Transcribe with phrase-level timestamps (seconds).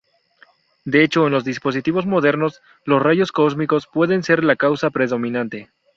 [0.83, 5.69] De hecho, en los dispositivos modernos, los rayos cósmicos pueden ser la causa predominante.